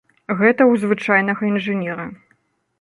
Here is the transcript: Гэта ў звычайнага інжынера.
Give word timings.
Гэта 0.39 0.61
ў 0.71 0.79
звычайнага 0.85 1.41
інжынера. 1.53 2.11